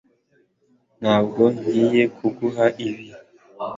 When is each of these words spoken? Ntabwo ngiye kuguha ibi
Ntabwo 1.01 1.41
ngiye 1.55 2.03
kuguha 2.17 2.65
ibi 2.87 3.05